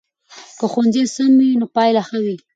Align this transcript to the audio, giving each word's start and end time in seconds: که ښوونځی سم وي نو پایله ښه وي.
که 0.59 0.65
ښوونځی 0.71 1.03
سم 1.15 1.31
وي 1.39 1.49
نو 1.59 1.65
پایله 1.75 2.01
ښه 2.07 2.17
وي. 2.25 2.37